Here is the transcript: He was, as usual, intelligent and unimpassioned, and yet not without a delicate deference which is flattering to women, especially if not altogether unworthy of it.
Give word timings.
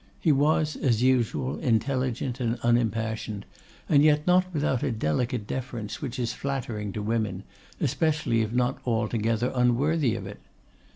He 0.19 0.31
was, 0.31 0.75
as 0.75 1.03
usual, 1.03 1.59
intelligent 1.59 2.39
and 2.39 2.57
unimpassioned, 2.63 3.45
and 3.87 4.01
yet 4.03 4.25
not 4.25 4.51
without 4.51 4.81
a 4.81 4.89
delicate 4.91 5.45
deference 5.45 6.01
which 6.01 6.17
is 6.17 6.33
flattering 6.33 6.91
to 6.93 7.03
women, 7.03 7.43
especially 7.79 8.41
if 8.41 8.51
not 8.51 8.79
altogether 8.83 9.51
unworthy 9.53 10.15
of 10.15 10.25
it. 10.25 10.39